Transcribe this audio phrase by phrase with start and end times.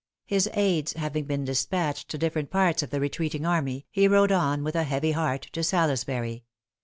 [0.25, 4.63] His aids having been despatched to different parts of the retreating army, he rode on
[4.63, 6.43] with a heavy heart to Salisbury.